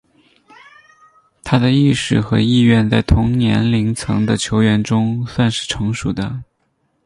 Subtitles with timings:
[1.43, 6.41] 他的意识和意愿在同年龄层的球员中算是成熟的。